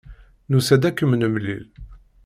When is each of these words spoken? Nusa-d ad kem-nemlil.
Nusa-d 0.49 0.83
ad 0.89 0.95
kem-nemlil. 0.97 1.65